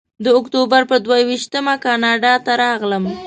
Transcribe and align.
د 0.23 0.25
اکتوبر 0.39 0.81
پر 0.89 0.97
دوه 1.05 1.17
ویشتمه 1.29 1.75
کاناډا 1.83 2.33
ته 2.45 2.51
راغلم. 2.63 3.03